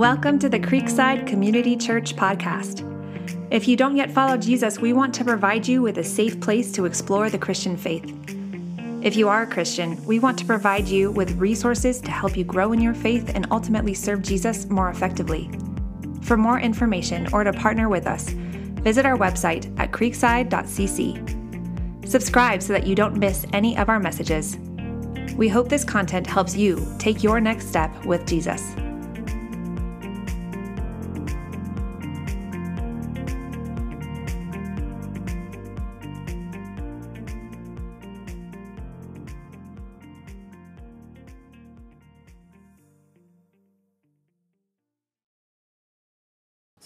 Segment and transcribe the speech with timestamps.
[0.00, 2.86] Welcome to the Creekside Community Church podcast.
[3.50, 6.72] If you don't yet follow Jesus, we want to provide you with a safe place
[6.72, 8.10] to explore the Christian faith.
[9.02, 12.44] If you are a Christian, we want to provide you with resources to help you
[12.44, 15.50] grow in your faith and ultimately serve Jesus more effectively.
[16.22, 22.08] For more information or to partner with us, visit our website at creekside.cc.
[22.08, 24.56] Subscribe so that you don't miss any of our messages.
[25.36, 28.74] We hope this content helps you take your next step with Jesus.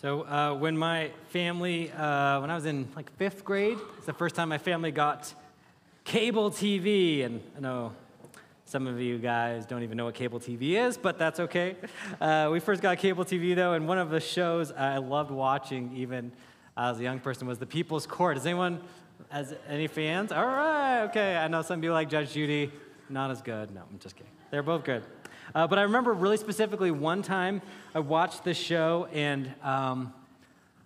[0.05, 4.13] So uh, when my family, uh, when I was in like fifth grade, it's the
[4.13, 5.33] first time my family got
[6.05, 7.93] cable TV, and I know
[8.67, 11.77] some of you guys don't even know what cable TV is, but that's okay.
[12.21, 15.97] Uh, we first got cable TV though, and one of the shows I loved watching
[15.97, 16.33] even
[16.77, 18.37] as a young person was The People's Court.
[18.37, 18.83] Does anyone
[19.31, 20.33] has any fans?
[20.33, 21.35] All right, okay.
[21.35, 22.71] I know some people like Judge Judy,
[23.09, 23.75] not as good.
[23.75, 24.33] No, I'm just kidding.
[24.51, 25.03] They're both good.
[25.55, 27.63] Uh, but I remember really specifically one time
[27.95, 30.15] I watched this show and um,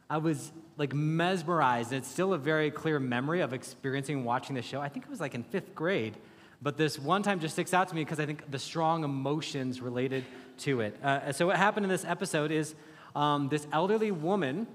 [0.08, 1.92] I was like mesmerized.
[1.92, 4.80] It's still a very clear memory of experiencing watching the show.
[4.80, 6.16] I think it was like in fifth grade.
[6.62, 9.80] But this one time just sticks out to me because I think the strong emotions
[9.80, 10.24] related
[10.58, 10.96] to it.
[11.02, 12.74] Uh, so, what happened in this episode is
[13.14, 14.66] um, this elderly woman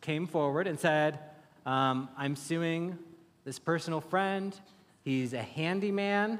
[0.00, 1.18] came forward and said,
[1.66, 2.98] um, I'm suing
[3.44, 4.58] this personal friend.
[5.04, 6.38] He's a handyman,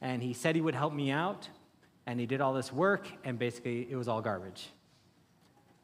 [0.00, 1.48] and he said he would help me out
[2.06, 4.68] and he did all this work, and basically it was all garbage.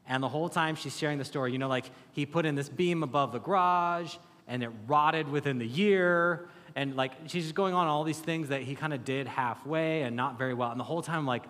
[0.07, 2.67] And the whole time she's sharing the story, you know, like he put in this
[2.67, 4.15] beam above the garage,
[4.47, 8.49] and it rotted within the year, and like she's just going on all these things
[8.49, 10.71] that he kind of did halfway and not very well.
[10.71, 11.43] And the whole time, like,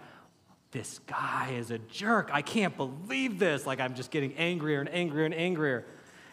[0.72, 2.30] this guy is a jerk.
[2.32, 3.66] I can't believe this.
[3.66, 5.86] Like, I'm just getting angrier and angrier and angrier.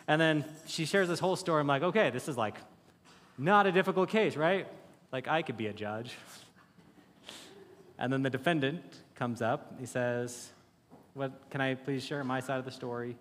[0.08, 1.60] And then she shares this whole story.
[1.60, 2.56] I'm like, okay, this is like
[3.38, 4.66] not a difficult case, right?
[5.12, 6.12] Like, I could be a judge.
[7.98, 8.82] And then the defendant
[9.14, 9.74] comes up.
[9.78, 10.50] He says,
[11.14, 13.16] What can I please share my side of the story?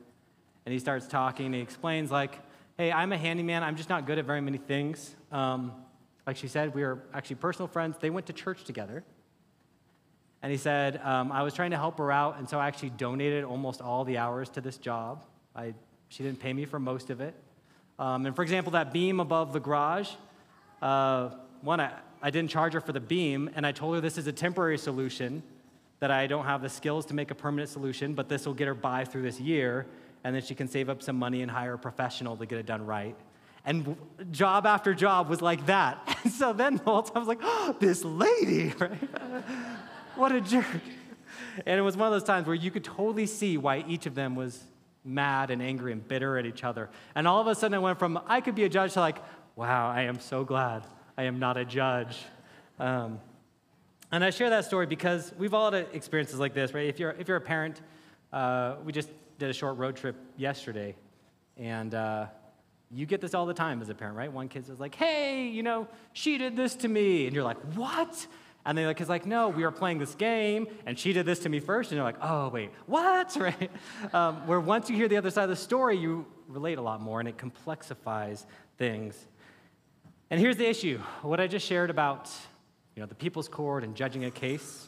[0.66, 1.53] And he starts talking.
[1.53, 2.40] He explains, like,
[2.78, 3.63] hey, I'm a handyman.
[3.63, 5.16] I'm just not good at very many things.
[5.31, 5.72] Um,
[6.28, 7.97] like she said, we were actually personal friends.
[8.00, 9.03] They went to church together.
[10.41, 12.92] And he said, um, I was trying to help her out, and so I actually
[12.92, 15.24] donated almost all the hours to this job.
[15.56, 15.74] I,
[16.09, 17.34] she didn't pay me for most of it.
[17.97, 20.09] Um, and for example, that beam above the garage,
[20.81, 21.30] uh,
[21.62, 21.94] one, I,
[22.25, 24.80] I didn't charge her for the beam, and I told her this is a temporary
[24.80, 25.44] solution,
[26.00, 28.66] that I don't have the skills to make a permanent solution, but this will get
[28.66, 29.86] her by through this year,
[30.24, 32.66] and then she can save up some money and hire a professional to get it
[32.66, 33.16] done right.
[33.63, 33.96] And
[34.31, 36.00] job after job was like that.
[36.24, 38.97] And so then the whole time I was like, oh, this lady, right?
[40.16, 40.66] what a jerk.
[41.63, 44.16] And it was one of those times where you could totally see why each of
[44.16, 44.63] them was
[45.03, 46.90] mad and angry and bitter at each other.
[47.13, 49.19] And all of a sudden I went from, I could be a judge to like,
[49.56, 50.86] wow, I am so glad
[51.18, 52.18] I am not a judge.
[52.80, 53.20] Um,
[54.12, 56.88] and I share that story because we've all had experiences like this, right?
[56.88, 57.81] If you're, if you're a parent,
[58.34, 59.09] uh, we just
[59.40, 60.96] did a short road trip yesterday,
[61.58, 62.28] and uh,
[62.92, 64.31] you get this all the time as a parent, right?
[64.31, 67.59] One kid says like, "Hey, you know, she did this to me," and you're like,
[67.75, 68.28] "What?"
[68.66, 71.40] And they like, "Cause like, no, we were playing this game, and she did this
[71.40, 71.92] to me first.
[71.92, 73.72] and you're like, "Oh, wait, what?" Right?
[74.14, 77.02] Um, where once you hear the other side of the story, you relate a lot
[77.02, 78.46] more, and it complexifies
[78.78, 79.28] things.
[80.30, 82.31] And here's the issue what I just shared about
[82.96, 84.88] you know, the people's court and judging a case.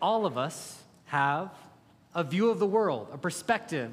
[0.00, 1.50] All of us have
[2.14, 3.92] a view of the world, a perspective,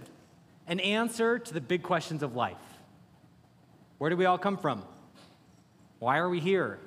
[0.68, 2.58] an answer to the big questions of life.
[3.98, 4.84] Where do we all come from?
[6.00, 6.80] Why are we here?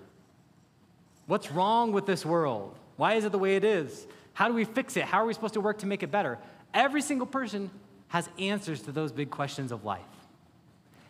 [1.27, 2.79] What's wrong with this world?
[2.97, 4.07] Why is it the way it is?
[4.33, 5.05] How do we fix it?
[5.05, 6.39] How are we supposed to work to make it better?
[6.73, 7.71] Every single person
[8.09, 10.05] has answers to those big questions of life.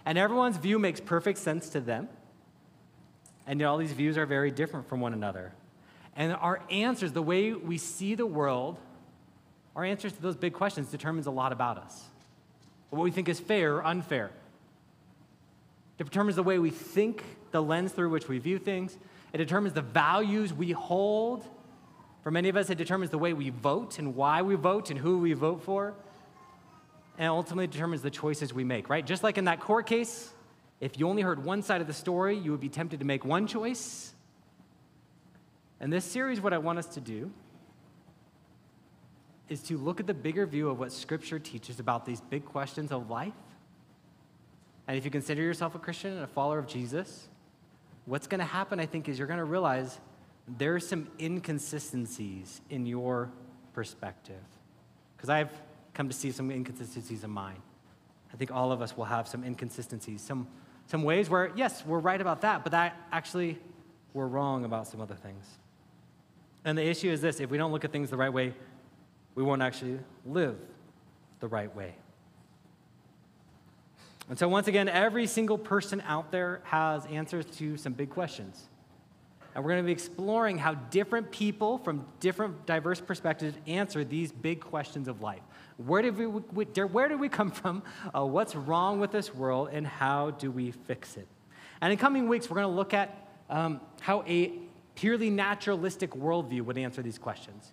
[0.06, 2.08] And everyone's view makes perfect sense to them.
[3.46, 5.52] And yet all these views are very different from one another.
[6.14, 8.78] And our answers, the way we see the world,
[9.74, 12.04] our answers to those big questions determines a lot about us.
[12.90, 14.30] What we think is fair or unfair.
[15.98, 18.96] It determines the way we think, the lens through which we view things.
[19.32, 21.44] It determines the values we hold.
[22.22, 25.00] For many of us, it determines the way we vote and why we vote and
[25.00, 25.94] who we vote for
[27.18, 29.04] and ultimately determines the choices we make, right?
[29.04, 30.32] Just like in that court case,
[30.80, 33.24] if you only heard one side of the story, you would be tempted to make
[33.24, 34.12] one choice.
[35.80, 37.30] And this series, what I want us to do
[39.48, 42.90] is to look at the bigger view of what Scripture teaches about these big questions
[42.92, 43.32] of life.
[44.88, 47.28] And if you consider yourself a Christian and a follower of Jesus,
[48.04, 49.98] what's going to happen, I think, is you're going to realize
[50.58, 53.30] there are some inconsistencies in your
[53.72, 54.42] perspective.
[55.16, 55.50] Because I've
[55.96, 57.60] come to see some inconsistencies in mine.
[58.32, 60.46] I think all of us will have some inconsistencies, some,
[60.86, 63.58] some ways where, yes, we're right about that, but that actually
[64.12, 65.46] we're wrong about some other things.
[66.64, 68.52] And the issue is this if we don't look at things the right way,
[69.34, 70.56] we won't actually live
[71.40, 71.94] the right way.
[74.28, 78.66] And so, once again, every single person out there has answers to some big questions.
[79.54, 84.32] And we're going to be exploring how different people from different diverse perspectives answer these
[84.32, 85.40] big questions of life.
[85.76, 87.82] Where did we, where did we come from?
[88.14, 89.70] Uh, what's wrong with this world?
[89.72, 91.26] And how do we fix it?
[91.80, 94.52] And in coming weeks, we're going to look at um, how a
[94.94, 97.72] purely naturalistic worldview would answer these questions.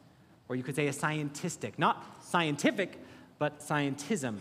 [0.50, 3.00] Or you could say a scientistic, not scientific,
[3.40, 4.38] but scientism.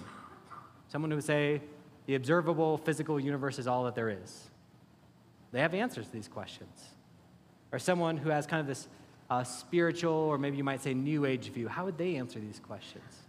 [0.88, 1.62] Someone who would say
[2.06, 4.50] the observable physical universe is all that there is.
[5.53, 6.88] They have answers to these questions.
[7.70, 8.88] Or someone who has kind of this
[9.31, 12.58] uh, spiritual, or maybe you might say new age view, how would they answer these
[12.58, 13.21] questions?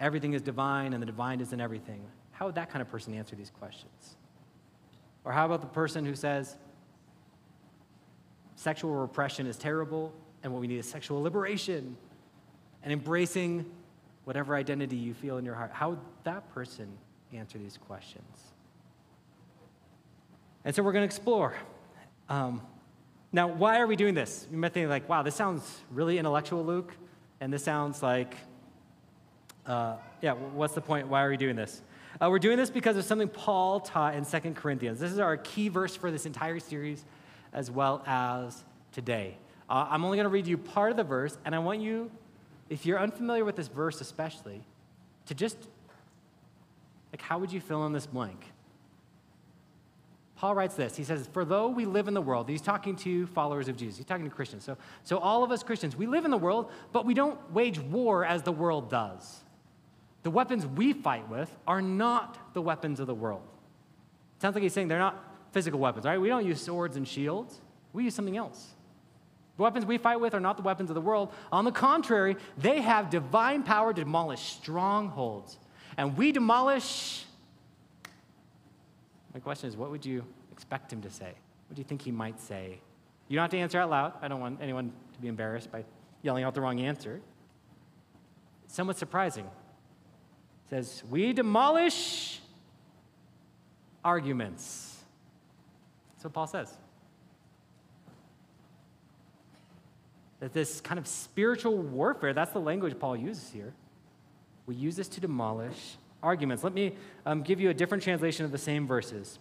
[0.00, 2.02] Everything is divine and the divine is in everything.
[2.32, 4.16] How would that kind of person answer these questions?
[5.24, 6.56] Or how about the person who says
[8.54, 10.12] sexual repression is terrible
[10.42, 11.96] and what we need is sexual liberation
[12.82, 13.64] and embracing
[14.24, 15.72] whatever identity you feel in your heart?
[15.72, 16.88] How would that person
[17.32, 18.24] answer these questions?
[20.64, 21.54] And so we're going to explore.
[22.28, 22.62] Um,
[23.32, 24.46] now, why are we doing this?
[24.50, 26.92] You might think, like, wow, this sounds really intellectual, Luke,
[27.40, 28.36] and this sounds like,
[29.68, 31.06] uh, yeah, what's the point?
[31.08, 31.82] Why are we doing this?
[32.20, 34.98] Uh, we're doing this because of something Paul taught in 2 Corinthians.
[34.98, 37.04] This is our key verse for this entire series,
[37.52, 39.36] as well as today.
[39.68, 42.10] Uh, I'm only going to read you part of the verse, and I want you,
[42.70, 44.62] if you're unfamiliar with this verse especially,
[45.26, 45.58] to just,
[47.12, 48.46] like, how would you fill in this blank?
[50.36, 50.96] Paul writes this.
[50.96, 53.98] He says, For though we live in the world, he's talking to followers of Jesus,
[53.98, 54.64] he's talking to Christians.
[54.64, 57.78] So, so all of us Christians, we live in the world, but we don't wage
[57.78, 59.42] war as the world does.
[60.22, 63.42] The weapons we fight with are not the weapons of the world.
[64.40, 66.20] Sounds like he's saying they're not physical weapons, right?
[66.20, 67.60] We don't use swords and shields,
[67.92, 68.74] we use something else.
[69.56, 71.32] The weapons we fight with are not the weapons of the world.
[71.50, 75.58] On the contrary, they have divine power to demolish strongholds.
[75.96, 77.24] And we demolish.
[79.34, 81.32] My question is what would you expect him to say?
[81.68, 82.78] What do you think he might say?
[83.26, 84.12] You don't have to answer out loud.
[84.22, 85.84] I don't want anyone to be embarrassed by
[86.22, 87.20] yelling out the wrong answer.
[88.64, 89.50] It's somewhat surprising.
[90.70, 92.40] Says, We demolish
[94.04, 94.96] arguments.
[96.14, 96.72] That's what Paul says.
[100.40, 103.72] That this kind of spiritual warfare, that's the language Paul uses here.
[104.66, 106.62] We use this to demolish arguments.
[106.62, 106.94] Let me
[107.26, 109.38] um, give you a different translation of the same verses.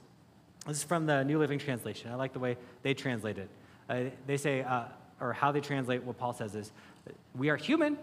[0.65, 2.11] This is from the New Living Translation.
[2.11, 3.49] I like the way they translate it.
[3.89, 4.85] Uh, they say, uh,
[5.19, 6.71] or how they translate what Paul says is,
[7.35, 7.97] we are human,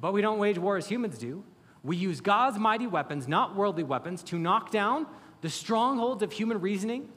[0.00, 1.42] but we don't wage war as humans do.
[1.82, 5.06] We use God's mighty weapons, not worldly weapons, to knock down
[5.40, 7.08] the strongholds of human reasoning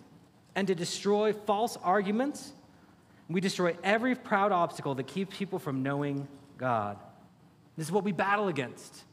[0.55, 2.53] and to destroy false arguments
[3.29, 6.27] we destroy every proud obstacle that keeps people from knowing
[6.57, 6.97] God.
[7.77, 9.03] This is what we battle against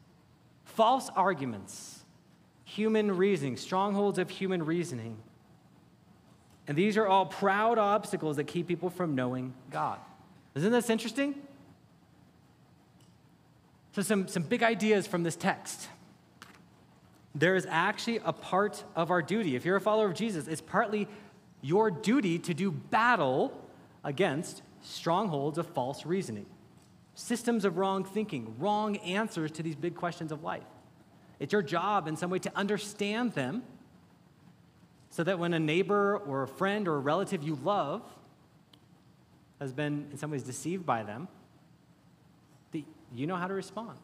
[0.65, 2.05] false arguments,
[2.65, 5.17] human reasoning, strongholds of human reasoning.
[6.69, 9.99] And these are all proud obstacles that keep people from knowing God.
[10.55, 11.35] Isn't this interesting?
[13.93, 15.89] So, some, some big ideas from this text.
[17.35, 19.57] There is actually a part of our duty.
[19.57, 21.09] If you're a follower of Jesus, it's partly
[21.61, 23.53] your duty to do battle
[24.03, 26.47] against strongholds of false reasoning,
[27.15, 30.65] systems of wrong thinking, wrong answers to these big questions of life.
[31.39, 33.63] It's your job in some way to understand them
[35.11, 38.03] so that when a neighbor or a friend or a relative you love
[39.61, 41.29] has been in some ways deceived by them,
[43.15, 43.99] you know how to respond.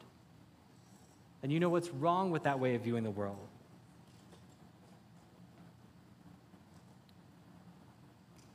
[1.43, 3.49] And you know what's wrong with that way of viewing the world.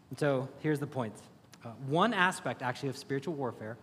[0.10, 1.14] And so here's the point
[1.64, 3.78] uh, one aspect, actually, of spiritual warfare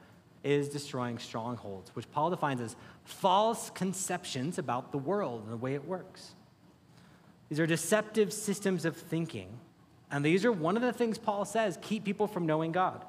[0.45, 5.75] is destroying strongholds, which Paul defines as false conceptions about the world and the way
[5.75, 6.35] it works.
[7.49, 9.49] These are deceptive systems of thinking.
[10.11, 13.05] And these are one of the things Paul says keep people from knowing God.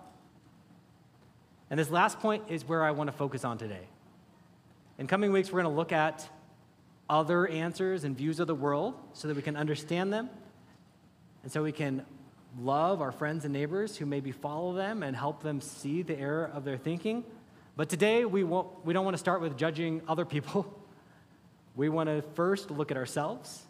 [1.70, 3.88] And this last point is where I want to focus on today.
[4.98, 6.28] In coming weeks, we're going to look at
[7.10, 10.30] other answers and views of the world so that we can understand them
[11.44, 12.06] and so we can
[12.60, 16.50] love our friends and neighbors who maybe follow them and help them see the error
[16.54, 17.24] of their thinking.
[17.76, 20.76] But today, we, won't, we don't want to start with judging other people.
[21.76, 23.64] We want to first look at ourselves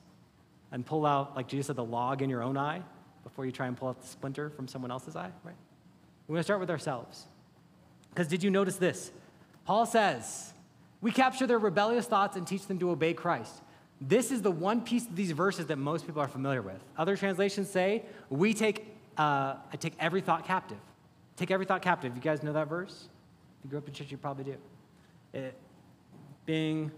[0.72, 2.82] and pull out, like Jesus said, the log in your own eye
[3.24, 5.56] before you try and pull out the splinter from someone else's eye, right?
[6.27, 7.27] We want to start with ourselves.
[8.10, 9.12] Because did you notice this?
[9.66, 10.54] Paul says,
[11.01, 13.62] We capture their rebellious thoughts and teach them to obey Christ.
[14.01, 16.82] This is the one piece of these verses that most people are familiar with.
[16.98, 18.88] Other translations say, We take,
[19.18, 20.80] uh, I take every thought captive.
[21.36, 22.16] Take every thought captive.
[22.16, 23.08] You guys know that verse?
[23.60, 24.56] If you grew up in church, you probably do.
[25.34, 25.54] It,
[26.46, 26.92] being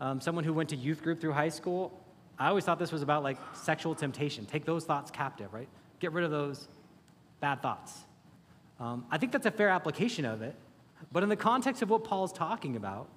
[0.00, 1.92] um, someone who went to youth group through high school,
[2.38, 4.46] I always thought this was about like sexual temptation.
[4.46, 5.68] Take those thoughts captive, right?
[6.00, 6.68] Get rid of those
[7.40, 7.92] bad thoughts.
[8.80, 10.56] Um, I think that's a fair application of it.
[11.12, 13.08] But in the context of what Paul's talking about,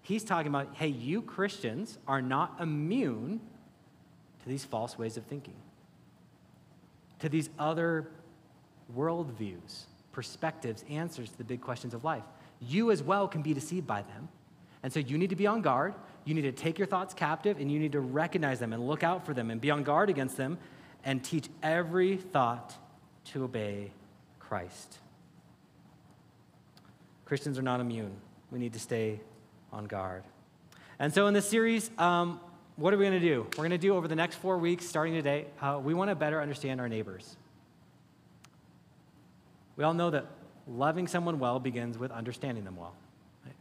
[0.00, 3.40] he's talking about hey, you Christians are not immune
[4.42, 5.56] to these false ways of thinking,
[7.18, 8.08] to these other
[8.96, 12.22] worldviews, perspectives, answers to the big questions of life.
[12.60, 14.28] You as well can be deceived by them.
[14.82, 15.94] And so you need to be on guard.
[16.24, 19.02] You need to take your thoughts captive and you need to recognize them and look
[19.02, 20.58] out for them and be on guard against them
[21.04, 22.74] and teach every thought
[23.26, 23.90] to obey
[24.38, 24.98] Christ.
[27.28, 28.10] Christians are not immune.
[28.50, 29.20] We need to stay
[29.70, 30.22] on guard.
[30.98, 32.40] And so, in this series, um,
[32.76, 33.42] what are we going to do?
[33.50, 35.44] We're going to do over the next four weeks, starting today,
[35.82, 37.36] we want to better understand our neighbors.
[39.76, 40.24] We all know that
[40.66, 42.94] loving someone well begins with understanding them well.
[43.44, 43.54] Right?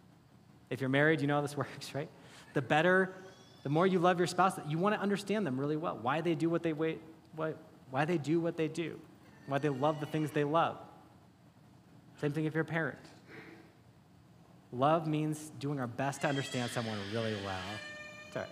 [0.70, 2.08] If you're married, you know how this works, right?
[2.54, 3.14] The better,
[3.64, 6.00] the more you love your spouse, you want to understand them really well.
[6.02, 7.02] Why they do what they wait,
[7.36, 7.56] why,
[7.92, 8.98] why they do what they do,
[9.46, 10.78] why they love the things they love.
[12.22, 12.98] Same thing if you're a parent.
[14.78, 17.58] Love means doing our best to understand someone really well.
[18.32, 18.46] Sorry.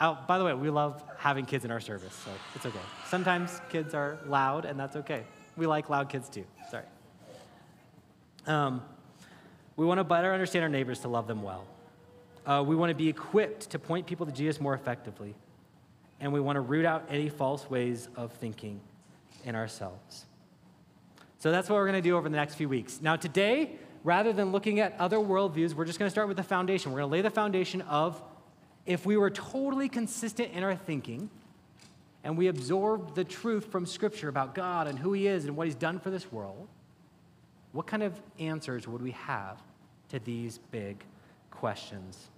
[0.00, 2.78] Oh, by the way, we love having kids in our service, so it's okay.
[3.08, 5.24] Sometimes kids are loud, and that's okay.
[5.56, 6.44] We like loud kids too.
[6.70, 6.84] Sorry.
[8.46, 8.82] Um,
[9.76, 11.66] we want to better understand our neighbors to love them well.
[12.46, 15.34] Uh, we want to be equipped to point people to Jesus more effectively.
[16.20, 18.80] And we want to root out any false ways of thinking
[19.44, 20.24] in ourselves.
[21.38, 23.00] So that's what we're going to do over the next few weeks.
[23.02, 23.72] Now, today,
[24.04, 26.92] rather than looking at other worldviews, we're just going to start with the foundation.
[26.92, 28.22] We're going to lay the foundation of
[28.86, 31.30] if we were totally consistent in our thinking
[32.22, 35.66] and we absorbed the truth from Scripture about God and who He is and what
[35.66, 36.68] He's done for this world,
[37.72, 39.58] what kind of answers would we have
[40.10, 41.02] to these big
[41.50, 42.28] questions?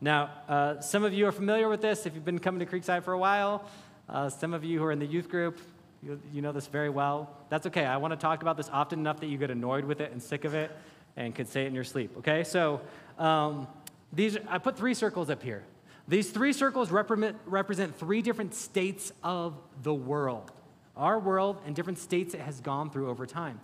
[0.00, 3.04] Now, uh, some of you are familiar with this if you've been coming to Creekside
[3.04, 3.68] for a while.
[4.08, 5.58] Uh, some of you who are in the youth group,
[6.02, 7.30] you, you know this very well.
[7.48, 7.84] That's okay.
[7.84, 10.22] I want to talk about this often enough that you get annoyed with it and
[10.22, 10.70] sick of it
[11.16, 12.42] and could say it in your sleep, okay?
[12.42, 12.80] So
[13.18, 13.68] um,
[14.12, 15.62] these, I put three circles up here.
[16.08, 20.50] These three circles represent, represent three different states of the world.
[20.96, 23.60] Our world and different states it has gone through over time.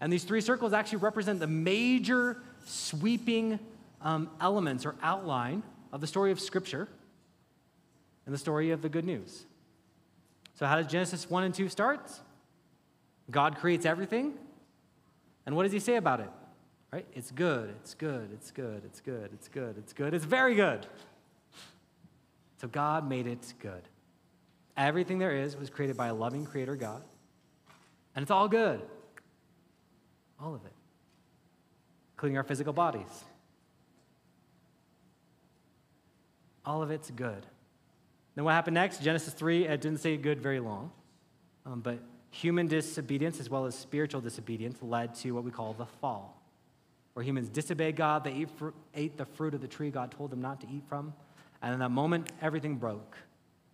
[0.00, 3.58] And these three circles actually represent the major sweeping
[4.00, 5.62] um, elements or outline
[5.92, 6.88] of the story of Scripture
[8.26, 9.44] and the story of the good news.
[10.54, 12.10] So, how does Genesis 1 and 2 start?
[13.30, 14.34] God creates everything.
[15.46, 16.28] And what does he say about it?
[16.92, 17.06] Right?
[17.14, 20.86] It's good, it's good, it's good, it's good, it's good, it's good, it's very good.
[22.60, 23.82] So, God made it good.
[24.76, 27.02] Everything there is was created by a loving creator God.
[28.14, 28.80] And it's all good.
[30.40, 30.72] All of it,
[32.14, 33.24] including our physical bodies.
[36.64, 37.46] All of it's good.
[38.34, 39.02] Then what happened next?
[39.02, 40.90] Genesis 3, it didn't say good very long,
[41.66, 41.98] um, but
[42.30, 46.40] human disobedience as well as spiritual disobedience led to what we call the fall,
[47.12, 50.30] where humans disobeyed God, they ate, fr- ate the fruit of the tree God told
[50.30, 51.12] them not to eat from,
[51.60, 53.16] and in that moment, everything broke.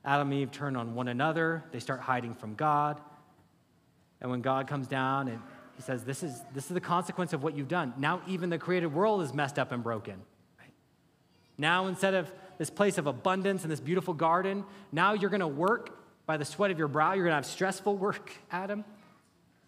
[0.04, 3.00] Adam and Eve turn on one another, they start hiding from God,
[4.20, 5.40] and when God comes down and
[5.76, 7.94] he says, This is, this is the consequence of what you've done.
[7.96, 10.20] Now, even the created world is messed up and broken.
[10.58, 10.72] Right?
[11.56, 14.64] Now, instead of this place of abundance and this beautiful garden.
[14.92, 17.14] Now you're going to work by the sweat of your brow.
[17.14, 18.84] You're going to have stressful work, Adam.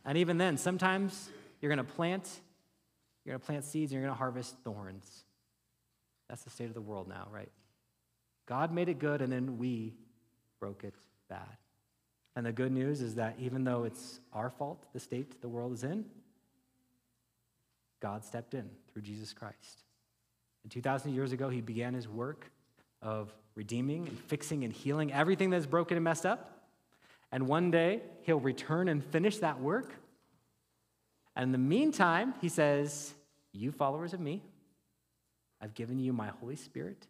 [0.04, 1.30] And even then, sometimes
[1.61, 2.28] you're going to plant,
[3.25, 5.25] you're going to plant seeds and you're going to harvest thorns.
[6.28, 7.50] That's the state of the world now, right?
[8.47, 9.94] God made it good and then we
[10.59, 10.94] broke it
[11.28, 11.56] bad.
[12.37, 15.73] And the good news is that even though it's our fault, the state the world
[15.73, 16.04] is in,
[18.00, 19.85] God stepped in through Jesus Christ.
[20.62, 22.50] And 2,000 years ago, he began his work
[23.02, 26.61] of redeeming and fixing and healing everything that's broken and messed up.
[27.33, 29.95] And one day, he'll return and finish that work.
[31.37, 33.14] And in the meantime, he says,
[33.52, 34.42] You followers of me,
[35.61, 37.07] I've given you my Holy Spirit.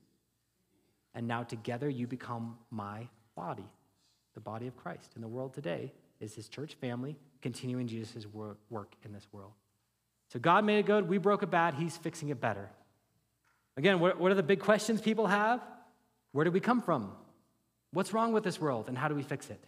[1.15, 3.67] And now together you become my body,
[4.35, 5.13] the body of Christ.
[5.15, 9.53] And the world today is his church family continuing Jesus' work in this world.
[10.29, 12.69] So God made it good, we broke it bad, he's fixing it better.
[13.77, 15.61] Again, what, are the big questions people have?
[16.33, 17.13] Where did we come from?
[17.93, 19.63] What's wrong with this world, and how do we fix it?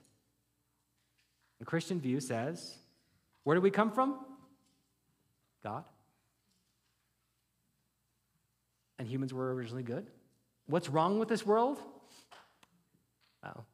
[1.59, 2.77] The Christian view says,
[3.45, 4.19] Where did we come from?
[5.63, 5.85] God.
[8.99, 10.07] And humans were originally good.
[10.67, 11.79] What's wrong with this world?
[13.43, 13.67] Well,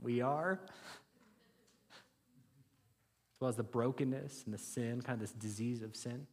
[0.00, 0.60] we are.
[3.34, 6.26] As well as the brokenness and the sin, kind of this disease of sin.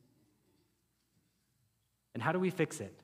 [2.13, 3.00] And how do we fix it?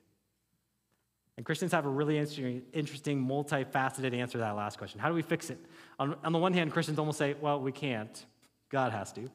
[1.38, 4.98] And Christians have a really interesting, multifaceted answer to that last question.
[4.98, 5.58] How do we fix it?
[6.00, 8.26] On, on the one hand, Christians almost say, well, we can't.
[8.70, 9.30] God has to.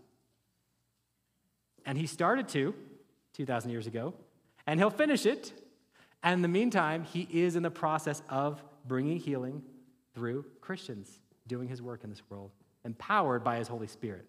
[1.86, 2.76] And he started to
[3.36, 4.14] 2,000 years ago,
[4.68, 5.54] and he'll finish it.
[6.24, 9.64] And in the meantime, he is in the process of bringing healing
[10.14, 12.52] through Christians doing his work in this world,
[12.84, 14.26] empowered by his Holy Spirit,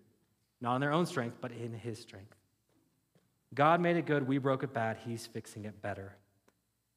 [0.61, 2.37] not in their own strength, but in his strength.
[3.53, 6.15] God made it good, we broke it bad, he's fixing it better.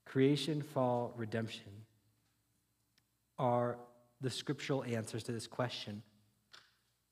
[0.07, 1.63] Creation, fall, redemption
[3.37, 3.77] are
[4.21, 6.01] the scriptural answers to this question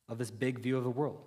[0.10, 1.22] of this big view of the world.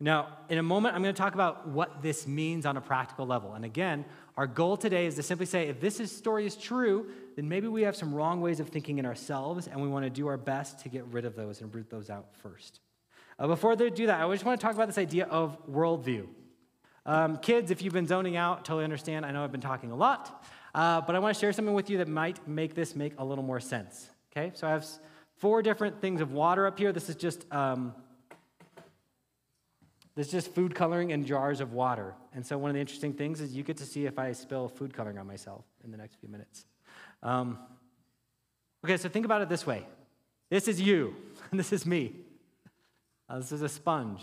[0.00, 3.26] Now, in a moment, I'm going to talk about what this means on a practical
[3.26, 3.54] level.
[3.54, 4.04] And again,
[4.36, 7.82] our goal today is to simply say if this story is true, then maybe we
[7.82, 10.80] have some wrong ways of thinking in ourselves, and we want to do our best
[10.80, 12.80] to get rid of those and root those out first.
[13.38, 16.26] Uh, before they do that, I just want to talk about this idea of worldview.
[17.06, 19.26] Um, kids, if you've been zoning out, totally understand.
[19.26, 20.44] I know I've been talking a lot,
[20.74, 23.24] uh, but I want to share something with you that might make this make a
[23.24, 24.08] little more sense.
[24.32, 24.86] Okay, so I have
[25.36, 26.92] four different things of water up here.
[26.92, 27.94] This is just um,
[30.16, 32.14] this is just food coloring in jars of water.
[32.32, 34.68] And so one of the interesting things is you get to see if I spill
[34.68, 36.64] food coloring on myself in the next few minutes.
[37.22, 37.58] Um,
[38.84, 39.86] okay, so think about it this way.
[40.50, 41.16] This is you,
[41.50, 42.14] and this is me.
[43.28, 44.22] Uh, this is a sponge.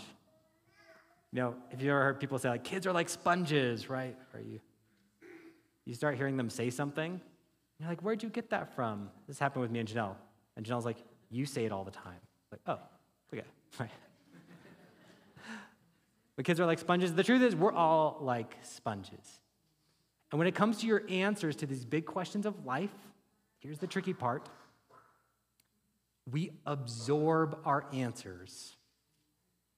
[1.32, 4.16] You know, if you ever heard people say, like, kids are like sponges, right?
[4.34, 4.60] Or you,
[5.86, 7.20] you start hearing them say something,
[7.78, 9.10] you're like, where'd you get that from?
[9.26, 10.14] This happened with me and Janelle.
[10.56, 10.98] And Janelle's like,
[11.30, 12.20] you say it all the time.
[12.50, 12.78] Like, oh,
[13.32, 13.46] okay,
[13.80, 13.90] right.
[16.36, 17.14] but kids are like sponges.
[17.14, 19.40] The truth is, we're all like sponges.
[20.30, 22.92] And when it comes to your answers to these big questions of life,
[23.58, 24.48] here's the tricky part
[26.30, 28.76] we absorb our answers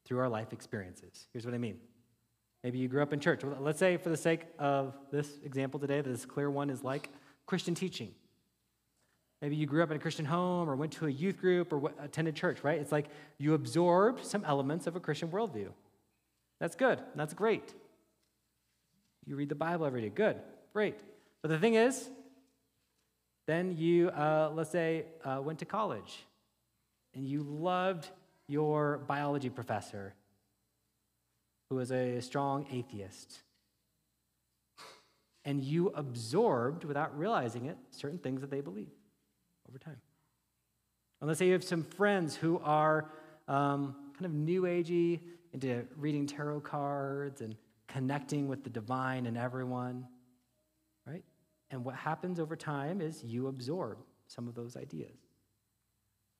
[0.04, 1.26] through our life experiences.
[1.32, 1.78] Here's what I mean.
[2.62, 3.42] Maybe you grew up in church.
[3.60, 7.10] Let's say, for the sake of this example today, this clear one is like
[7.46, 8.14] Christian teaching.
[9.42, 11.92] Maybe you grew up in a Christian home or went to a youth group or
[12.00, 12.80] attended church, right?
[12.80, 15.68] It's like you absorbed some elements of a Christian worldview.
[16.60, 17.00] That's good.
[17.14, 17.74] That's great.
[19.26, 20.08] You read the Bible every day.
[20.08, 20.36] Good.
[20.72, 20.98] Great.
[21.42, 22.08] But the thing is,
[23.46, 26.24] then you, uh, let's say, uh, went to college
[27.14, 28.08] and you loved
[28.46, 30.14] your biology professor
[31.68, 33.42] who was a strong atheist.
[35.44, 38.92] And you absorbed, without realizing it, certain things that they believe
[39.68, 40.00] over time.
[41.20, 43.10] And let's say you have some friends who are
[43.48, 45.20] um, kind of new agey,
[45.54, 50.04] into reading tarot cards and connecting with the divine and everyone,
[51.06, 51.22] right?
[51.70, 55.16] And what happens over time is you absorb some of those ideas.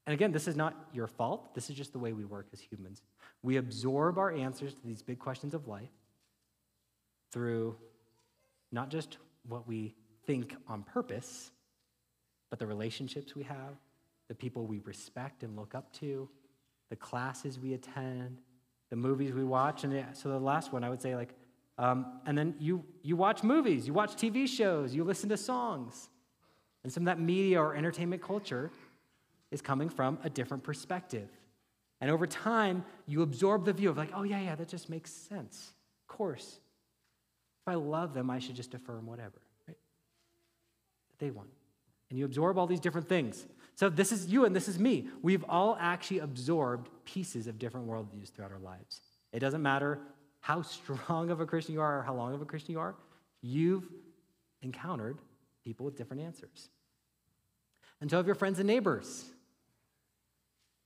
[0.07, 1.55] And again, this is not your fault.
[1.55, 3.03] This is just the way we work as humans.
[3.43, 5.90] We absorb our answers to these big questions of life
[7.33, 7.77] through
[8.71, 9.95] not just what we
[10.27, 11.51] think on purpose,
[12.51, 13.77] but the relationships we have,
[14.29, 16.29] the people we respect and look up to,
[16.90, 18.38] the classes we attend,
[18.90, 19.85] the movies we watch.
[19.85, 21.35] And so the last one, I would say, like,
[21.79, 26.09] um, and then you, you watch movies, you watch TV shows, you listen to songs.
[26.85, 28.71] And some of that media or entertainment culture
[29.55, 31.29] is coming from a different perspective.
[32.01, 35.11] And over time, you absorb the view of, like, oh, yeah, yeah, that just makes
[35.11, 35.73] sense.
[36.03, 36.59] Of course.
[37.62, 39.79] If I love them, I should just affirm whatever, right?
[41.19, 41.49] They want.
[42.11, 43.47] And you absorb all these different things.
[43.77, 45.09] So this is you and this is me.
[45.23, 49.01] We've all actually absorbed pieces of different worldviews throughout our lives.
[49.33, 50.01] It doesn't matter
[50.40, 52.95] how strong of a Christian you are or how long of a Christian you are,
[53.40, 53.88] you've
[54.61, 55.19] encountered
[55.64, 56.69] people with different answers.
[58.01, 59.25] And so have your friends and neighbors.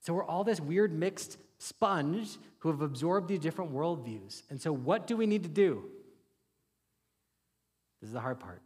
[0.09, 4.43] So we're all this weird mixed sponge who have absorbed these different worldviews.
[4.49, 5.85] And so, what do we need to do?
[8.01, 8.63] This is the hard part.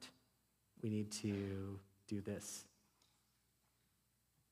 [0.85, 2.64] We need to do this.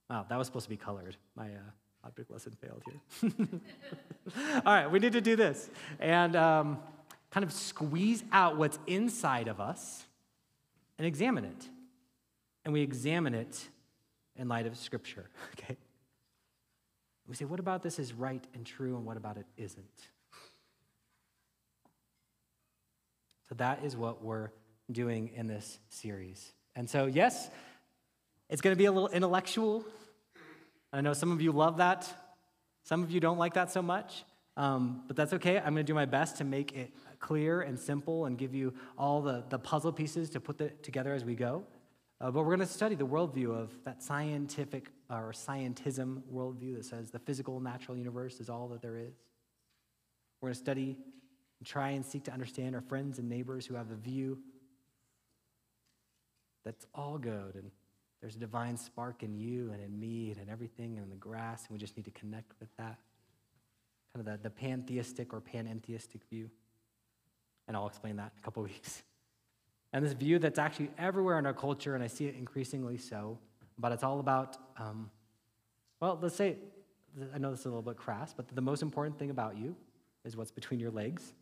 [0.08, 1.16] Wow, that was supposed to be colored.
[1.36, 1.60] My uh,
[2.02, 3.30] object lesson failed here.
[4.66, 6.80] All right, we need to do this and um,
[7.30, 10.06] kind of squeeze out what's inside of us
[10.98, 11.68] and examine it.
[12.64, 13.68] And we examine it
[14.34, 15.76] in light of Scripture, okay?
[17.30, 19.86] We say, what about this is right and true, and what about it isn't?
[23.48, 24.50] So that is what we're
[24.90, 26.52] doing in this series.
[26.74, 27.48] And so, yes,
[28.48, 29.84] it's going to be a little intellectual.
[30.92, 32.12] I know some of you love that,
[32.82, 34.24] some of you don't like that so much.
[34.56, 35.56] Um, but that's okay.
[35.56, 38.74] I'm going to do my best to make it clear and simple and give you
[38.98, 41.62] all the, the puzzle pieces to put it together as we go.
[42.20, 46.84] Uh, but we're going to study the worldview of that scientific or scientism worldview that
[46.84, 49.14] says the physical, natural universe is all that there is.
[50.40, 50.96] We're going to study
[51.58, 54.38] and try and seek to understand our friends and neighbors who have a view
[56.64, 57.70] that's all good and
[58.20, 61.16] there's a divine spark in you and in me and in everything and in the
[61.16, 62.98] grass, and we just need to connect with that.
[64.12, 66.50] Kind of the, the pantheistic or panentheistic view.
[67.66, 69.02] And I'll explain that in a couple weeks.
[69.92, 73.38] And this view that's actually everywhere in our culture, and I see it increasingly so,
[73.78, 75.10] but it's all about, um,
[76.00, 76.56] well, let's say,
[77.34, 79.74] I know this is a little bit crass, but the most important thing about you
[80.24, 81.32] is what's between your legs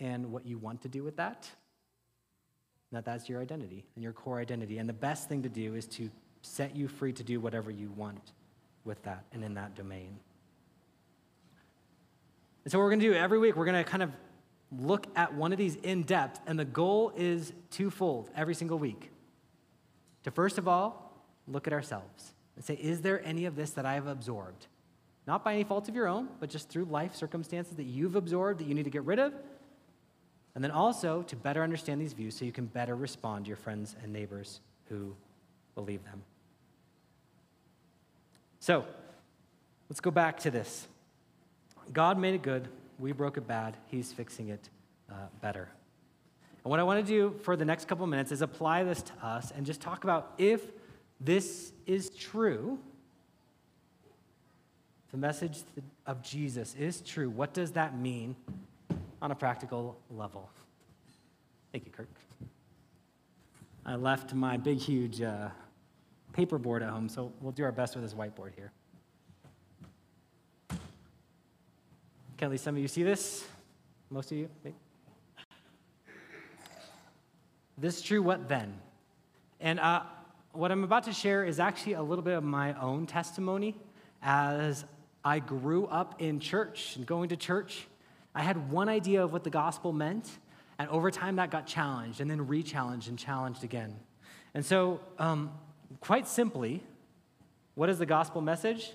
[0.00, 1.48] and what you want to do with that.
[2.92, 4.78] That that's your identity and your core identity.
[4.78, 6.10] And the best thing to do is to
[6.42, 8.32] set you free to do whatever you want
[8.84, 10.18] with that and in that domain.
[12.64, 14.10] And so, what we're going to do every week, we're going to kind of
[14.80, 19.10] look at one of these in depth, and the goal is twofold every single week.
[20.24, 21.12] To first of all,
[21.46, 24.66] look at ourselves and say, is there any of this that I have absorbed?
[25.26, 28.60] Not by any fault of your own, but just through life circumstances that you've absorbed
[28.60, 29.32] that you need to get rid of.
[30.54, 33.56] And then also to better understand these views so you can better respond to your
[33.56, 35.14] friends and neighbors who
[35.74, 36.22] believe them.
[38.60, 38.84] So,
[39.90, 40.86] let's go back to this.
[41.92, 44.68] God made it good, we broke it bad, He's fixing it
[45.10, 45.68] uh, better.
[46.64, 49.12] And what I want to do for the next couple minutes is apply this to
[49.22, 50.62] us and just talk about if
[51.20, 52.78] this is true,
[55.10, 55.60] the message
[56.06, 58.34] of Jesus is true, what does that mean
[59.20, 60.50] on a practical level?
[61.70, 62.08] Thank you, Kirk.
[63.86, 65.48] I left my big, huge uh,
[66.32, 68.72] paperboard at home, so we'll do our best with this whiteboard here.
[72.36, 73.46] Can some of you see this?
[74.10, 74.48] Most of you?
[74.64, 74.76] Maybe?
[77.78, 78.74] This is true, what then?
[79.60, 80.02] And uh,
[80.52, 83.76] what I'm about to share is actually a little bit of my own testimony
[84.20, 84.84] as
[85.24, 87.86] I grew up in church and going to church.
[88.34, 90.28] I had one idea of what the gospel meant,
[90.78, 93.94] and over time that got challenged and then re challenged and challenged again.
[94.54, 95.52] And so, um,
[96.00, 96.82] quite simply,
[97.76, 98.92] what is the gospel message?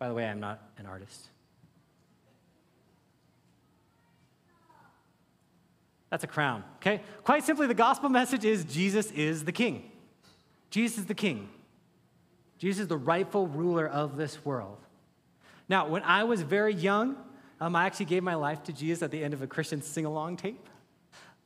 [0.00, 1.28] By the way, I'm not an artist.
[6.10, 7.02] That's a crown, okay?
[7.24, 9.90] Quite simply, the gospel message is Jesus is the king.
[10.70, 11.48] Jesus is the king.
[12.58, 14.78] Jesus is the rightful ruler of this world.
[15.68, 17.16] Now, when I was very young,
[17.60, 20.04] um, I actually gave my life to Jesus at the end of a Christian sing
[20.04, 20.68] along tape.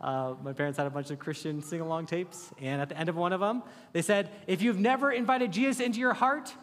[0.01, 3.09] Uh, my parents had a bunch of Christian sing along tapes, and at the end
[3.09, 6.55] of one of them, they said, If you've never invited Jesus into your heart,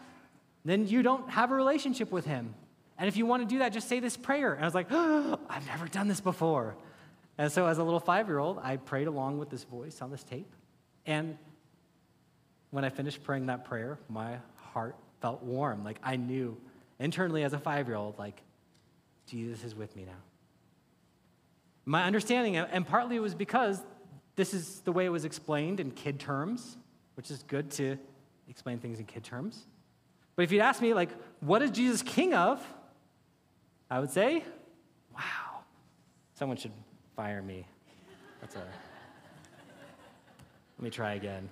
[0.65, 2.53] then you don't have a relationship with him.
[2.97, 4.53] And if you want to do that, just say this prayer.
[4.53, 6.75] And I was like, oh, I've never done this before.
[7.37, 10.09] And so, as a little five year old, I prayed along with this voice on
[10.09, 10.51] this tape.
[11.05, 11.37] And
[12.71, 15.83] when I finished praying that prayer, my heart felt warm.
[15.83, 16.57] Like I knew
[16.99, 18.41] internally as a five year old, like,
[19.27, 20.21] Jesus is with me now.
[21.85, 23.81] My understanding, and partly it was because
[24.35, 26.77] this is the way it was explained in kid terms,
[27.15, 27.97] which is good to
[28.49, 29.65] explain things in kid terms.
[30.35, 32.65] But if you'd ask me, like, what is Jesus king of?
[33.89, 34.43] I would say,
[35.15, 35.61] wow,
[36.35, 36.71] someone should
[37.17, 37.65] fire me.
[38.39, 38.55] That's.
[38.55, 38.65] Let
[40.79, 41.49] me try again.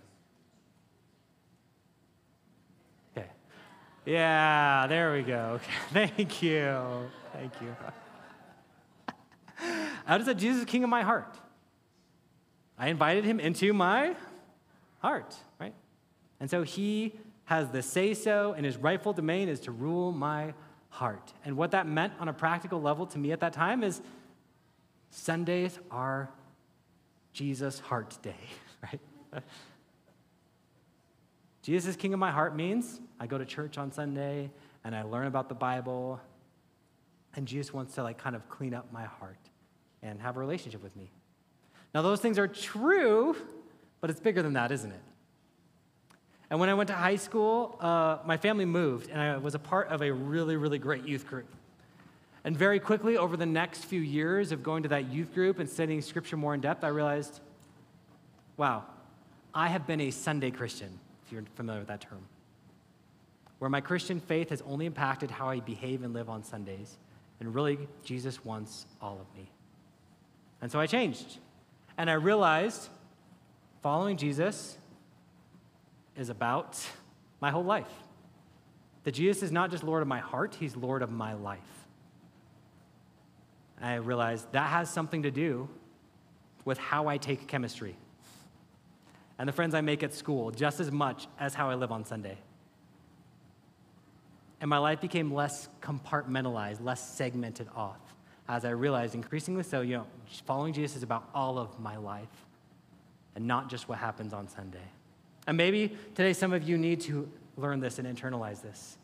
[3.18, 3.26] Okay.
[4.06, 5.60] Yeah, there we go.
[5.60, 5.72] Okay.
[6.16, 7.10] Thank you.
[7.34, 7.76] Thank you.
[10.06, 11.36] How does that Jesus is king of my heart?
[12.78, 14.16] I invited him into my
[15.00, 15.74] heart, right?
[16.40, 17.14] And so he
[17.46, 20.54] has the say so, and his rightful domain is to rule my
[20.90, 21.34] heart.
[21.44, 24.02] And what that meant on a practical level to me at that time is
[25.16, 26.30] Sundays are
[27.32, 28.36] Jesus' heart day,
[28.84, 29.00] right?
[31.62, 34.52] Jesus is king of my heart means I go to church on Sunday
[34.84, 36.20] and I learn about the Bible,
[37.34, 39.40] and Jesus wants to like kind of clean up my heart
[40.04, 41.10] and have a relationship with me.
[41.94, 43.38] Now, those things are true,
[44.02, 45.02] but it's bigger than that, isn't it?
[46.50, 49.60] And when I went to high school, uh, my family moved, and I was a
[49.60, 51.48] part of a really, really great youth group.
[52.46, 55.68] And very quickly, over the next few years of going to that youth group and
[55.68, 57.42] studying scripture more in depth, I realized
[58.56, 58.84] wow,
[59.54, 62.22] I have been a Sunday Christian, if you're familiar with that term,
[63.60, 66.96] where my Christian faith has only impacted how I behave and live on Sundays.
[67.40, 69.50] And really, Jesus wants all of me.
[70.62, 71.40] And so I changed.
[71.98, 72.88] And I realized
[73.82, 74.78] following Jesus
[76.16, 76.80] is about
[77.42, 77.92] my whole life.
[79.04, 81.60] That Jesus is not just Lord of my heart, He's Lord of my life.
[83.82, 85.70] I realized that has something to do
[86.64, 87.96] with how I take chemistry
[89.38, 92.06] and the friends I make at school just as much as how I live on
[92.06, 92.38] Sunday.
[94.62, 98.00] And my life became less compartmentalized, less segmented off,
[98.48, 100.08] as I realized increasingly so, you know,
[100.46, 102.46] following Jesus is about all of my life
[103.36, 104.88] and not just what happens on Sunday.
[105.46, 108.98] And maybe today some of you need to learn this and internalize this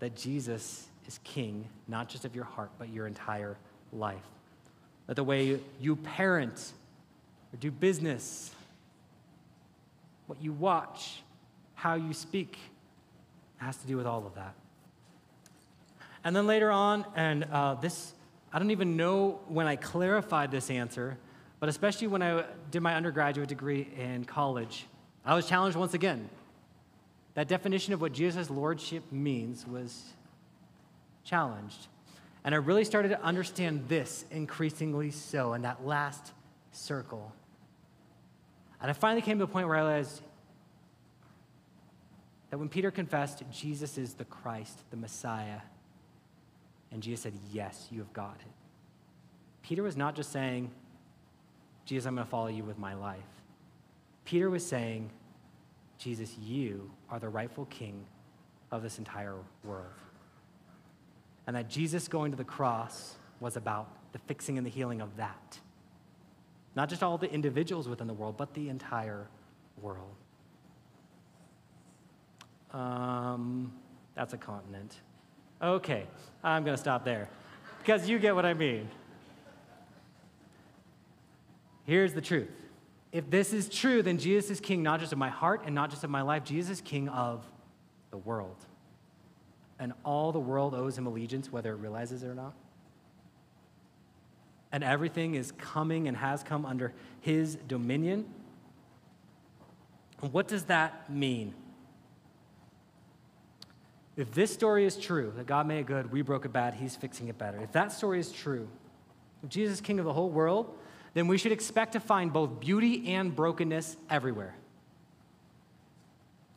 [0.00, 3.56] that Jesus is king, not just of your heart, but your entire
[3.92, 4.22] life.
[5.06, 6.72] That the way you parent
[7.52, 8.54] or do business,
[10.26, 11.22] what you watch,
[11.74, 12.58] how you speak,
[13.58, 14.54] has to do with all of that.
[16.24, 18.14] And then later on, and uh, this,
[18.52, 21.18] I don't even know when I clarified this answer,
[21.60, 24.86] but especially when I did my undergraduate degree in college,
[25.24, 26.28] I was challenged once again.
[27.34, 30.04] That definition of what Jesus' lordship means was
[31.24, 31.88] challenged.
[32.44, 36.32] And I really started to understand this increasingly so in that last
[36.72, 37.32] circle.
[38.80, 40.20] And I finally came to a point where I realized
[42.50, 45.60] that when Peter confessed, Jesus is the Christ, the Messiah,
[46.92, 48.52] and Jesus said, Yes, you have got it.
[49.62, 50.70] Peter was not just saying,
[51.86, 53.18] Jesus, I'm going to follow you with my life.
[54.24, 55.10] Peter was saying,
[55.98, 58.04] Jesus, you are the rightful king
[58.70, 60.03] of this entire world
[61.46, 65.16] and that Jesus going to the cross was about the fixing and the healing of
[65.16, 65.58] that.
[66.74, 69.28] Not just all the individuals within the world, but the entire
[69.80, 70.14] world.
[72.72, 73.72] Um,
[74.14, 74.96] that's a continent.
[75.62, 76.06] Okay,
[76.42, 77.28] I'm going to stop there
[77.78, 78.88] because you get what I mean.
[81.84, 82.48] Here's the truth.
[83.12, 85.90] If this is true, then Jesus is king not just of my heart and not
[85.90, 87.44] just of my life, Jesus is king of
[88.10, 88.56] the world
[89.78, 92.54] and all the world owes him allegiance, whether it realizes it or not.
[94.72, 98.26] And everything is coming and has come under his dominion.
[100.22, 101.54] And what does that mean?
[104.16, 106.94] If this story is true, that God made it good, we broke it bad, he's
[106.94, 107.60] fixing it better.
[107.60, 108.68] If that story is true,
[109.42, 110.76] if Jesus is king of the whole world,
[111.14, 114.54] then we should expect to find both beauty and brokenness everywhere.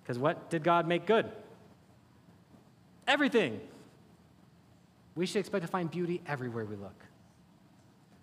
[0.01, 1.31] Because what did God make good?
[3.07, 3.59] Everything.
[5.15, 7.03] We should expect to find beauty everywhere we look.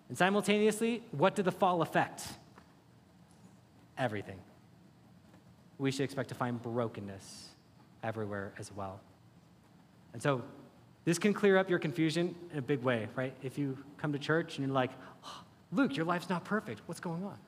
[0.07, 2.25] And simultaneously, what did the fall affect?
[3.97, 4.39] Everything.
[5.77, 7.49] We should expect to find brokenness
[8.03, 9.01] everywhere as well.
[10.13, 10.43] And so,
[11.03, 13.33] this can clear up your confusion in a big way, right?
[13.43, 14.91] If you come to church and you're like,
[15.23, 16.81] oh, Luke, your life's not perfect.
[16.85, 17.37] What's going on?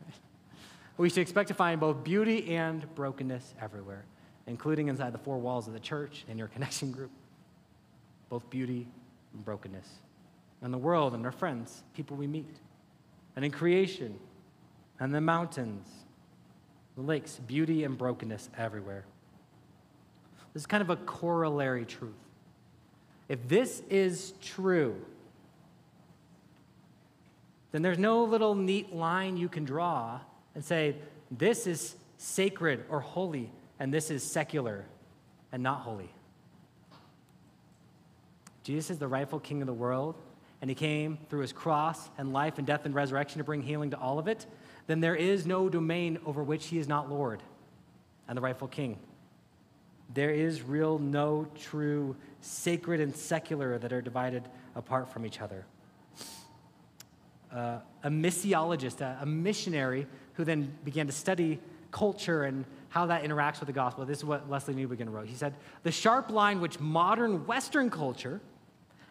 [0.98, 4.04] We should expect to find both beauty and brokenness everywhere,
[4.48, 7.12] including inside the four walls of the church and your connection group
[8.30, 8.88] both beauty
[9.34, 9.88] and brokenness,
[10.62, 12.58] and the world and our friends, people we meet,
[13.36, 14.18] and in creation,
[15.00, 15.88] and the mountains,
[16.96, 19.06] the lakes, beauty and brokenness everywhere.
[20.54, 22.16] This is kind of a corollary truth.
[23.30, 24.96] If this is true,
[27.72, 30.20] then there's no little neat line you can draw
[30.56, 30.96] and say,
[31.30, 34.86] this is sacred or holy, and this is secular
[35.52, 36.10] and not holy.
[38.68, 40.16] Jesus is the rightful king of the world,
[40.60, 43.92] and he came through his cross and life and death and resurrection to bring healing
[43.92, 44.46] to all of it,
[44.88, 47.42] then there is no domain over which he is not Lord
[48.28, 49.00] and the rightful king.
[50.14, 54.44] There is real, no true sacred and secular that are divided
[54.76, 55.66] apart from each other.
[57.50, 61.58] Uh, a missiologist, a, a missionary who then began to study
[61.92, 64.06] culture and how that interacts with the gospel.
[64.06, 65.28] This is what Lesslie Newbigin wrote.
[65.28, 65.54] He said,
[65.84, 68.42] The sharp line which modern Western culture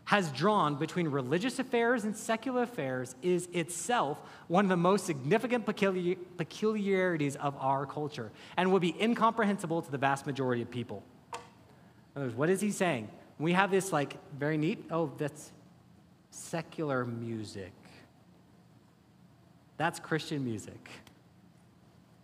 [0.07, 5.67] has drawn between religious affairs and secular affairs is itself one of the most significant
[5.67, 11.03] peculiarities of our culture and would be incomprehensible to the vast majority of people.
[12.15, 13.09] Words, what is he saying?
[13.39, 15.51] We have this like very neat, oh, that's
[16.31, 17.73] secular music.
[19.77, 20.89] That's Christian music.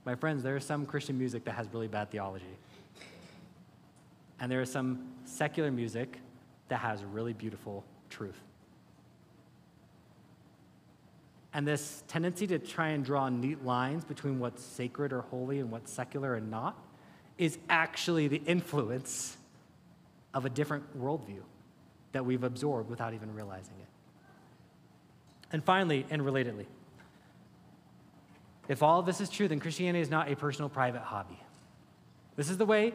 [0.05, 2.45] My friends, there is some Christian music that has really bad theology.
[4.39, 6.19] And there is some secular music
[6.73, 8.41] that has really beautiful truth.
[11.53, 15.71] And this tendency to try and draw neat lines between what's sacred or holy and
[15.71, 16.83] what's secular and not
[17.37, 19.37] is actually the influence
[20.33, 21.43] of a different worldview
[22.13, 23.89] that we've absorbed without even realizing it.
[25.53, 26.65] And finally, and relatedly,
[28.69, 31.39] if all of this is true, then Christianity is not a personal private hobby.
[32.35, 32.95] This is the way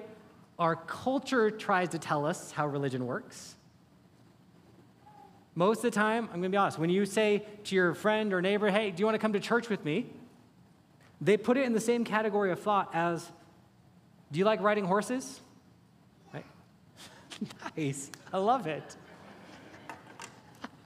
[0.58, 3.54] our culture tries to tell us how religion works.
[5.58, 8.32] Most of the time, I'm going to be honest, when you say to your friend
[8.32, 10.06] or neighbor, hey, do you want to come to church with me?
[11.20, 13.28] They put it in the same category of thought as,
[14.32, 15.41] do you like riding horses?
[16.32, 16.46] Right?
[17.76, 18.12] nice.
[18.32, 18.96] I love it.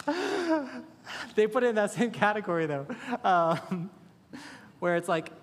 [1.35, 2.87] they put it in that same category, though,
[3.25, 3.89] um,
[4.79, 5.33] where it's like,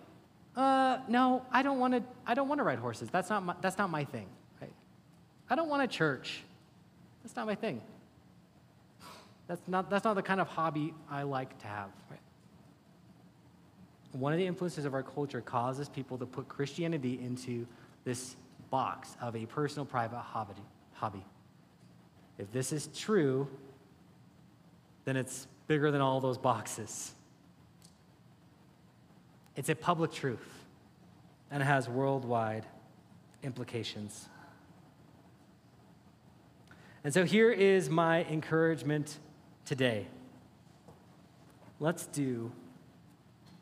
[0.56, 2.02] uh, no, I don't want to.
[2.26, 3.10] I don't want to ride horses.
[3.10, 4.26] That's not my, that's not my thing.
[4.60, 4.72] Right?
[5.50, 6.42] I don't want a church.
[7.22, 7.82] That's not my thing.
[9.48, 11.88] That's not, that's not the kind of hobby I like to have.
[12.10, 12.20] Right?
[14.12, 17.66] One of the influences of our culture causes people to put Christianity into
[18.04, 18.36] this
[18.70, 20.62] box of a personal, private hobby.
[20.92, 21.24] hobby.
[22.36, 23.48] If this is true,
[25.04, 27.12] then it's bigger than all those boxes.
[29.56, 30.46] It's a public truth,
[31.50, 32.66] and it has worldwide
[33.42, 34.28] implications.
[37.02, 39.18] And so here is my encouragement
[39.68, 40.06] today.
[41.78, 42.50] Let's do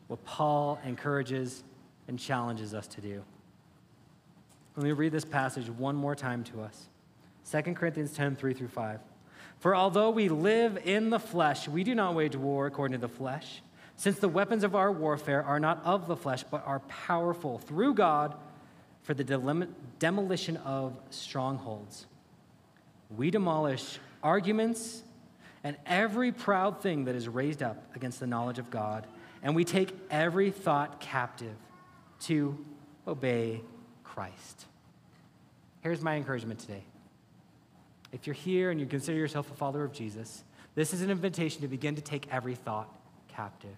[0.07, 1.65] what Paul encourages
[2.07, 3.25] and challenges us to do.
[4.77, 6.87] Let me read this passage one more time to us
[7.51, 9.01] 2 Corinthians 10 3 through 5.
[9.59, 13.13] For although we live in the flesh, we do not wage war according to the
[13.13, 13.63] flesh,
[13.97, 17.95] since the weapons of our warfare are not of the flesh, but are powerful through
[17.95, 18.37] God
[19.03, 19.25] for the
[19.99, 22.07] demolition of strongholds.
[23.11, 25.03] We demolish arguments
[25.67, 29.05] and every proud thing that is raised up against the knowledge of God,
[29.43, 31.57] and we take every thought captive
[32.21, 32.57] to
[33.05, 33.63] obey
[34.05, 34.67] Christ.
[35.81, 36.85] Here's my encouragement today.
[38.13, 40.45] If you're here and you consider yourself a follower of Jesus,
[40.77, 42.89] this is an invitation to begin to take every thought
[43.27, 43.77] captive,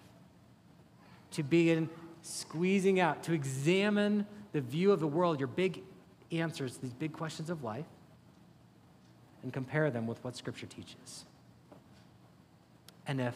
[1.31, 1.89] to begin
[2.21, 5.81] squeezing out, to examine the view of the world, your big
[6.31, 7.87] answers these big questions of life,
[9.41, 11.25] and compare them with what Scripture teaches.
[13.09, 13.33] And if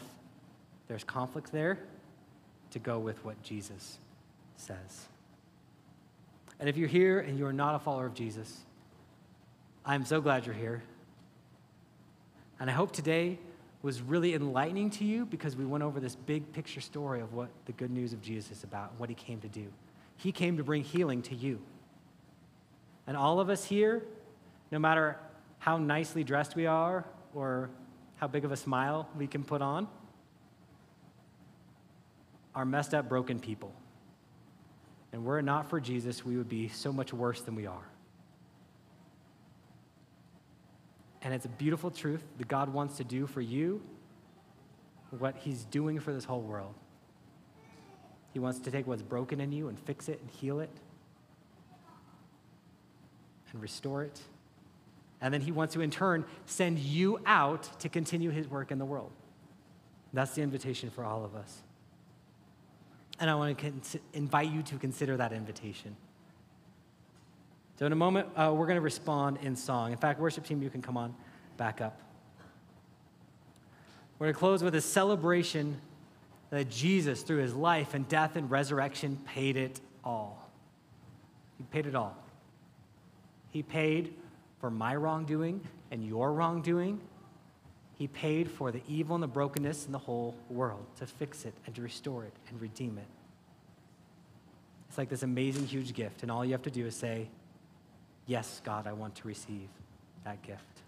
[0.87, 1.79] there's conflict there,
[2.69, 3.97] to go with what Jesus
[4.55, 5.07] says.
[6.59, 8.59] And if you're here and you're not a follower of Jesus,
[9.83, 10.83] I'm so glad you're here.
[12.59, 13.39] And I hope today
[13.81, 17.49] was really enlightening to you because we went over this big picture story of what
[17.65, 19.65] the good news of Jesus is about, and what he came to do.
[20.17, 21.59] He came to bring healing to you.
[23.07, 24.03] And all of us here,
[24.71, 25.17] no matter
[25.57, 27.71] how nicely dressed we are or
[28.23, 29.85] how big of a smile we can put on,
[32.55, 33.75] are messed up, broken people.
[35.11, 37.85] And were it not for Jesus, we would be so much worse than we are.
[41.21, 43.81] And it's a beautiful truth that God wants to do for you
[45.19, 46.75] what He's doing for this whole world.
[48.31, 50.71] He wants to take what's broken in you and fix it and heal it
[53.51, 54.21] and restore it.
[55.23, 58.77] And then he wants to, in turn, send you out to continue his work in
[58.77, 59.09] the world.
[60.11, 61.61] That's the invitation for all of us.
[63.21, 63.81] And I want to con-
[64.11, 65.95] invite you to consider that invitation.
[67.79, 69.93] So, in a moment, uh, we're going to respond in song.
[69.93, 71.15] In fact, worship team, you can come on
[71.55, 72.01] back up.
[74.19, 75.79] We're going to close with a celebration
[76.49, 80.51] that Jesus, through his life and death and resurrection, paid it all.
[81.57, 82.17] He paid it all.
[83.51, 84.13] He paid
[84.63, 85.59] for my wrongdoing
[85.91, 87.01] and your wrongdoing.
[87.97, 91.53] He paid for the evil and the brokenness in the whole world to fix it
[91.65, 93.03] and to restore it and redeem it.
[94.87, 97.27] It's like this amazing, huge gift, and all you have to do is say,
[98.25, 99.67] Yes, God, I want to receive
[100.23, 100.79] that gift.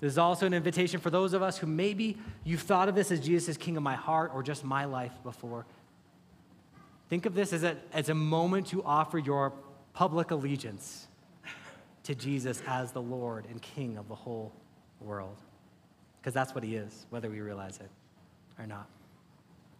[0.00, 3.12] This is also an invitation for those of us who maybe you've thought of this
[3.12, 5.66] as Jesus as king of my heart or just my life before.
[7.10, 9.52] Think of this as a, as a moment to offer your
[9.92, 11.07] public allegiance
[12.08, 14.50] to Jesus as the Lord and King of the whole
[14.98, 15.36] world.
[16.18, 17.90] Because that's what he is, whether we realize it
[18.58, 18.88] or not.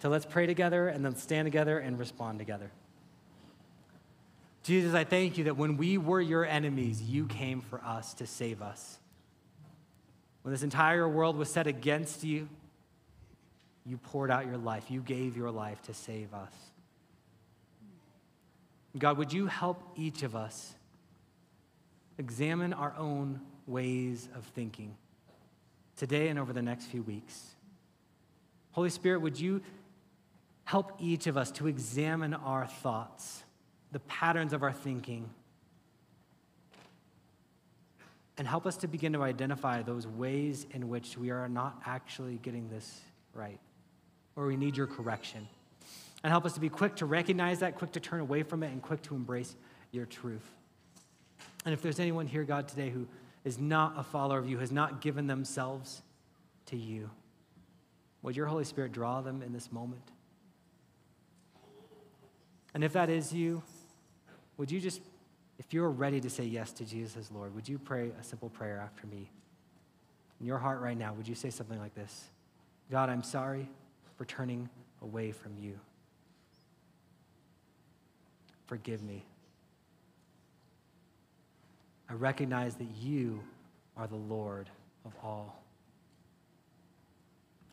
[0.03, 2.71] So let's pray together and then stand together and respond together.
[4.63, 8.27] Jesus, I thank you that when we were your enemies, you came for us to
[8.27, 8.99] save us.
[10.43, 12.51] When this entire world was set against you,
[13.87, 14.91] you poured out your life.
[14.91, 16.53] You gave your life to save us.
[18.99, 20.75] God, would you help each of us
[22.19, 24.97] examine our own ways of thinking
[25.97, 27.55] today and over the next few weeks.
[28.73, 29.61] Holy Spirit, would you
[30.65, 33.43] help each of us to examine our thoughts,
[33.93, 35.29] the patterns of our thinking,
[38.37, 42.39] and help us to begin to identify those ways in which we are not actually
[42.43, 43.01] getting this
[43.35, 43.59] right,
[44.37, 45.49] or we need your correction.
[46.23, 48.71] And help us to be quick to recognize that, quick to turn away from it,
[48.71, 49.57] and quick to embrace
[49.91, 50.58] your truth.
[51.65, 53.07] And if there's anyone here, God, today who
[53.45, 56.03] is not a follower of you, has not given themselves
[56.67, 57.11] to you.
[58.23, 60.03] Would your Holy Spirit draw them in this moment?
[62.75, 63.63] And if that is you,
[64.57, 65.01] would you just,
[65.59, 68.51] if you're ready to say yes to Jesus as Lord, would you pray a simple
[68.51, 69.31] prayer after me?
[70.41, 72.29] In your heart right now, would you say something like this
[72.91, 73.69] God, I'm sorry
[74.17, 74.69] for turning
[75.03, 75.79] away from you.
[78.67, 79.25] Forgive me.
[82.09, 83.41] I recognize that you
[83.97, 84.71] are the Lord
[85.05, 85.63] of all.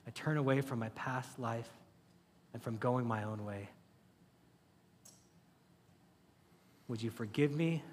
[0.08, 1.70] I turn away from my past life
[2.54, 3.70] and from going my own way.
[6.88, 7.84] Would you forgive me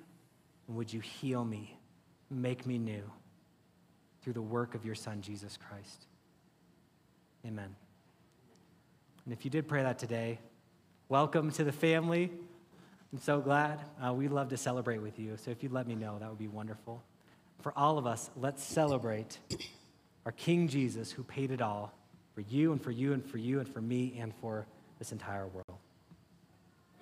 [0.67, 1.79] and would you heal me,
[2.31, 3.03] make me new
[4.23, 6.07] through the work of your Son, Jesus Christ?
[7.47, 7.75] Amen.
[9.25, 10.39] And if you did pray that today,
[11.09, 12.31] welcome to the family.
[13.13, 13.79] I'm so glad.
[14.03, 15.37] Uh, we'd love to celebrate with you.
[15.37, 17.03] So if you'd let me know, that would be wonderful.
[17.61, 19.39] For all of us, let's celebrate
[20.25, 21.93] our King Jesus who paid it all
[22.35, 24.67] for you and for you and for you and for me and for
[24.99, 25.72] this entire world.